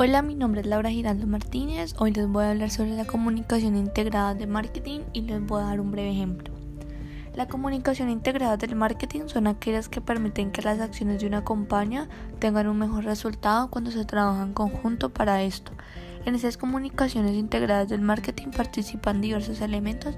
Hola, 0.00 0.22
mi 0.22 0.36
nombre 0.36 0.60
es 0.60 0.66
Laura 0.68 0.90
Giraldo 0.90 1.26
Martínez. 1.26 1.96
Hoy 1.98 2.12
les 2.12 2.28
voy 2.28 2.44
a 2.44 2.50
hablar 2.50 2.70
sobre 2.70 2.92
la 2.92 3.04
comunicación 3.04 3.74
integrada 3.74 4.32
de 4.32 4.46
marketing 4.46 5.00
y 5.12 5.22
les 5.22 5.44
voy 5.44 5.60
a 5.60 5.64
dar 5.64 5.80
un 5.80 5.90
breve 5.90 6.12
ejemplo. 6.12 6.54
La 7.34 7.48
comunicación 7.48 8.08
integrada 8.08 8.56
del 8.56 8.76
marketing 8.76 9.22
son 9.26 9.48
aquellas 9.48 9.88
que 9.88 10.00
permiten 10.00 10.52
que 10.52 10.62
las 10.62 10.78
acciones 10.78 11.20
de 11.20 11.26
una 11.26 11.42
compañía 11.42 12.08
tengan 12.38 12.68
un 12.68 12.78
mejor 12.78 13.06
resultado 13.06 13.70
cuando 13.70 13.90
se 13.90 14.04
trabaja 14.04 14.44
en 14.44 14.52
conjunto 14.52 15.08
para 15.08 15.42
esto. 15.42 15.72
En 16.24 16.36
esas 16.36 16.56
comunicaciones 16.56 17.34
integradas 17.34 17.88
del 17.88 18.00
marketing 18.00 18.52
participan 18.56 19.20
diversos 19.20 19.60
elementos 19.60 20.14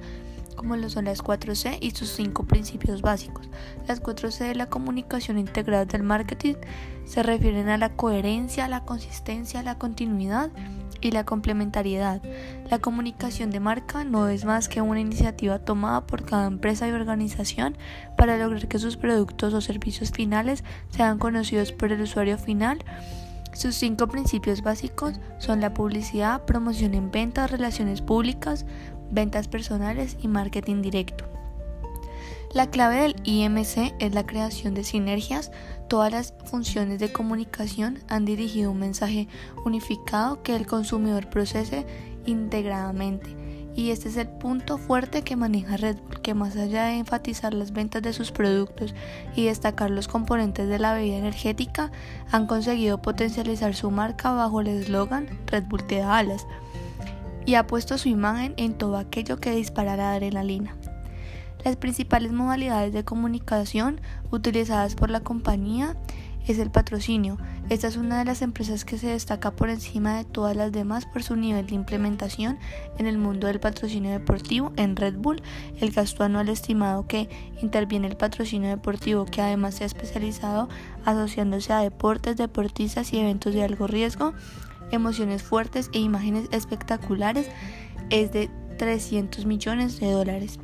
como 0.61 0.77
lo 0.77 0.91
son 0.91 1.07
las 1.07 1.25
4C 1.25 1.79
y 1.81 1.93
sus 1.93 2.11
cinco 2.11 2.45
principios 2.45 3.01
básicos. 3.01 3.49
Las 3.89 4.03
4C 4.03 4.47
de 4.47 4.55
la 4.55 4.67
comunicación 4.67 5.39
integrada 5.39 5.87
del 5.87 6.03
marketing 6.03 6.57
se 7.07 7.23
refieren 7.23 7.71
a 7.71 7.79
la 7.79 7.97
coherencia, 7.97 8.69
la 8.69 8.85
consistencia, 8.85 9.63
la 9.63 9.79
continuidad 9.79 10.51
y 11.01 11.13
la 11.13 11.25
complementariedad. 11.25 12.21
La 12.69 12.79
comunicación 12.79 13.51
de 13.51 13.59
marca 13.59 14.05
no 14.05 14.29
es 14.29 14.45
más 14.45 14.69
que 14.69 14.83
una 14.83 15.01
iniciativa 15.01 15.61
tomada 15.61 16.07
por 16.07 16.27
cada 16.27 16.47
empresa 16.47 16.87
y 16.87 16.93
organización 16.93 17.79
para 18.19 18.37
lograr 18.37 18.69
que 18.69 18.79
sus 18.79 18.99
productos 18.99 19.55
o 19.55 19.63
servicios 19.63 20.11
finales 20.11 20.63
sean 20.91 21.19
conocidos 21.19 21.73
por 21.73 21.91
el 21.91 22.03
usuario 22.03 22.37
final. 22.37 22.85
Sus 23.55 23.77
cinco 23.77 24.09
principios 24.09 24.61
básicos 24.63 25.21
son 25.39 25.63
la 25.63 25.73
publicidad, 25.73 26.45
promoción 26.45 26.93
en 26.93 27.11
ventas, 27.11 27.51
relaciones 27.51 28.03
públicas, 28.03 28.67
ventas 29.11 29.49
personales 29.49 30.17
y 30.21 30.29
marketing 30.29 30.83
directo. 30.83 31.25
La 32.53 32.69
clave 32.69 33.03
del 33.03 33.17
IMC 33.23 33.95
es 34.01 34.13
la 34.13 34.27
creación 34.27 34.75
de 34.75 34.83
sinergias. 34.83 35.53
Todas 35.89 36.11
las 36.11 36.35
funciones 36.47 36.99
de 36.99 37.13
comunicación 37.13 38.01
han 38.09 38.25
dirigido 38.25 38.73
un 38.73 38.81
mensaje 38.81 39.29
unificado 39.65 40.43
que 40.43 40.57
el 40.57 40.67
consumidor 40.67 41.31
procese 41.31 41.87
integradamente. 42.27 43.37
Y 43.77 43.91
este 43.91 44.09
es 44.09 44.17
el 44.17 44.27
punto 44.27 44.79
fuerte 44.79 45.23
que 45.23 45.37
maneja 45.37 45.77
Red 45.77 45.99
Bull, 45.99 46.23
que 46.23 46.35
más 46.35 46.57
allá 46.57 46.87
de 46.87 46.97
enfatizar 46.97 47.55
las 47.55 47.73
ventas 47.73 48.03
de 48.03 48.13
sus 48.13 48.33
productos 48.33 48.97
y 49.37 49.45
destacar 49.45 49.91
los 49.91 50.09
componentes 50.09 50.69
de 50.69 50.81
la 50.81 50.93
bebida 50.93 51.19
energética, 51.19 51.93
han 52.33 52.49
conseguido 52.49 53.01
potencializar 53.01 53.77
su 53.77 53.93
marca 53.93 54.33
bajo 54.33 54.61
el 54.61 54.67
eslogan 54.67 55.29
Red 55.47 55.67
Bull 55.69 55.85
te 55.85 55.99
da 55.99 56.19
alas 56.19 56.49
y 57.51 57.57
ha 57.57 57.67
puesto 57.67 57.99
su 57.99 58.09
imagen 58.09 58.55
en 58.59 58.75
todo 58.75 58.97
aquello 58.97 59.41
que 59.41 59.51
dispara 59.51 59.97
la 59.97 60.13
adrenalina. 60.13 60.77
Las 61.65 61.75
principales 61.75 62.31
modalidades 62.31 62.93
de 62.93 63.03
comunicación 63.03 64.01
utilizadas 64.31 64.95
por 64.95 65.11
la 65.11 65.19
compañía 65.19 65.97
es 66.47 66.61
el 66.61 66.71
patrocinio. 66.71 67.39
Esta 67.69 67.89
es 67.89 67.97
una 67.97 68.21
de 68.21 68.25
las 68.25 68.43
empresas 68.43 68.85
que 68.85 68.99
se 68.99 69.09
destaca 69.09 69.51
por 69.51 69.69
encima 69.69 70.17
de 70.17 70.25
todas 70.25 70.55
las 70.55 70.71
demás 70.71 71.07
por 71.07 71.25
su 71.25 71.35
nivel 71.35 71.67
de 71.67 71.75
implementación 71.75 72.57
en 72.99 73.09
el 73.09 73.19
mundo 73.19 73.49
del 73.49 73.59
patrocinio 73.59 74.13
deportivo 74.13 74.73
en 74.77 74.95
Red 74.95 75.17
Bull. 75.17 75.43
El 75.81 75.91
gasto 75.91 76.23
anual 76.23 76.51
estimado 76.51 77.09
que 77.09 77.29
interviene 77.61 78.07
el 78.07 78.17
patrocinio 78.17 78.69
deportivo, 78.69 79.25
que 79.25 79.43
además 79.43 79.75
se 79.75 79.83
ha 79.83 79.89
especializado 79.89 80.69
asociándose 81.05 81.73
a 81.73 81.81
deportes, 81.81 82.37
deportistas 82.37 83.13
y 83.13 83.19
eventos 83.19 83.55
de 83.55 83.65
alto 83.65 83.89
riesgo, 83.89 84.35
emociones 84.91 85.43
fuertes 85.43 85.91
e 85.93 85.99
imágenes 85.99 86.49
espectaculares 86.53 87.49
es 88.11 88.33
de 88.33 88.51
300 88.79 89.47
millones 89.47 90.01
de 90.01 90.11
dólares. 90.11 90.59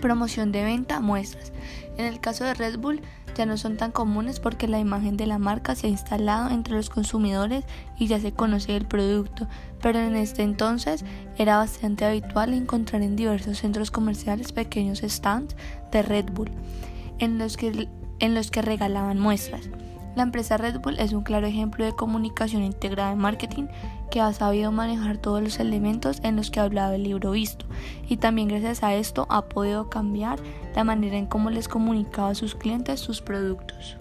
Promoción 0.00 0.52
de 0.52 0.64
venta, 0.64 1.00
muestras. 1.00 1.52
En 1.96 2.04
el 2.04 2.20
caso 2.20 2.44
de 2.44 2.54
Red 2.54 2.78
Bull 2.78 3.00
ya 3.38 3.46
no 3.46 3.56
son 3.56 3.76
tan 3.76 3.92
comunes 3.92 4.40
porque 4.40 4.66
la 4.66 4.80
imagen 4.80 5.16
de 5.16 5.26
la 5.26 5.38
marca 5.38 5.76
se 5.76 5.86
ha 5.86 5.90
instalado 5.90 6.50
entre 6.50 6.74
los 6.74 6.90
consumidores 6.90 7.64
y 7.96 8.08
ya 8.08 8.18
se 8.20 8.32
conoce 8.32 8.76
el 8.76 8.86
producto, 8.86 9.46
pero 9.80 10.00
en 10.00 10.16
este 10.16 10.42
entonces 10.42 11.04
era 11.36 11.56
bastante 11.56 12.04
habitual 12.04 12.52
encontrar 12.52 13.02
en 13.02 13.14
diversos 13.14 13.58
centros 13.58 13.90
comerciales 13.92 14.52
pequeños 14.52 15.02
stands 15.04 15.54
de 15.92 16.02
Red 16.02 16.32
Bull 16.32 16.50
en 17.18 17.38
los 17.38 17.56
que, 17.56 17.88
en 18.18 18.34
los 18.34 18.50
que 18.50 18.62
regalaban 18.62 19.20
muestras. 19.20 19.68
La 20.18 20.24
empresa 20.24 20.56
Red 20.56 20.80
Bull 20.80 20.98
es 20.98 21.12
un 21.12 21.22
claro 21.22 21.46
ejemplo 21.46 21.84
de 21.84 21.92
comunicación 21.92 22.64
integrada 22.64 23.12
en 23.12 23.20
marketing 23.20 23.68
que 24.10 24.20
ha 24.20 24.32
sabido 24.32 24.72
manejar 24.72 25.16
todos 25.18 25.40
los 25.40 25.60
elementos 25.60 26.18
en 26.24 26.34
los 26.34 26.50
que 26.50 26.58
hablaba 26.58 26.96
el 26.96 27.04
libro 27.04 27.30
visto 27.30 27.66
y 28.08 28.16
también 28.16 28.48
gracias 28.48 28.82
a 28.82 28.96
esto 28.96 29.28
ha 29.30 29.42
podido 29.42 29.88
cambiar 29.90 30.40
la 30.74 30.82
manera 30.82 31.18
en 31.18 31.26
cómo 31.26 31.50
les 31.50 31.68
comunicaba 31.68 32.30
a 32.30 32.34
sus 32.34 32.56
clientes 32.56 32.98
sus 32.98 33.22
productos. 33.22 33.96